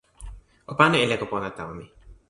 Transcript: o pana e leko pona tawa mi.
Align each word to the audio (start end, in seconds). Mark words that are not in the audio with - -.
o 0.71 0.73
pana 0.79 0.97
e 1.03 1.05
leko 1.11 1.25
pona 1.31 1.49
tawa 1.57 1.73
mi. 1.79 1.85